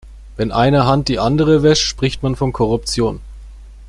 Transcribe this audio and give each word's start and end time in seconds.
Wenn 0.35 0.51
eine 0.51 0.87
Hand 0.87 1.09
die 1.09 1.19
andere 1.19 1.61
wäscht, 1.61 1.85
spricht 1.85 2.23
man 2.23 2.35
von 2.35 2.53
Korruption. 2.53 3.19